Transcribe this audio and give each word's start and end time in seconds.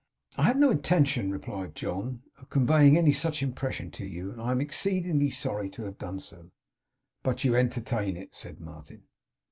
'I 0.35 0.43
had 0.45 0.57
no 0.57 0.71
intention,' 0.71 1.29
replied 1.29 1.75
John, 1.75 2.23
'of 2.39 2.49
conveying 2.49 2.97
any 2.97 3.13
such 3.13 3.43
impression 3.43 3.91
to 3.91 4.05
you, 4.07 4.31
and 4.31 4.41
am 4.41 4.59
exceedingly 4.59 5.29
sorry 5.29 5.69
to 5.77 5.83
have 5.83 5.99
done 5.99 6.19
so.' 6.19 6.49
'But 7.21 7.43
you 7.43 7.55
entertain 7.55 8.17
it?' 8.17 8.33
said 8.33 8.59
Martin. 8.59 9.03